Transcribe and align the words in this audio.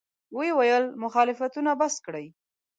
ویې 0.35 0.51
ویل: 0.57 0.85
مخالفتونه 1.03 1.71
بس 1.79 1.95
کړئ. 2.05 2.25